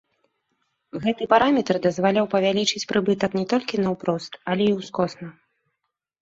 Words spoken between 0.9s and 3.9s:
Гэты параметр дазваляў павялічыць прыбытак не толькі